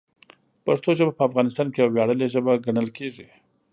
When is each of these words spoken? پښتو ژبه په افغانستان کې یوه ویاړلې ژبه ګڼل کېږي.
پښتو 0.65 0.89
ژبه 0.97 1.13
په 1.17 1.23
افغانستان 1.29 1.67
کې 1.71 1.79
یوه 1.79 1.93
ویاړلې 1.93 2.27
ژبه 2.33 2.61
ګڼل 2.65 2.87
کېږي. 2.97 3.27